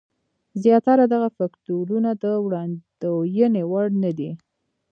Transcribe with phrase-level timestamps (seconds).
[0.63, 4.31] زیاتره دغه فکټورونه د وړاندوینې وړ نه دي.